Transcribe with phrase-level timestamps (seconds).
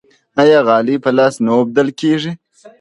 [0.41, 2.31] آیا غالۍ په لاس نه اوبدل کیږي؟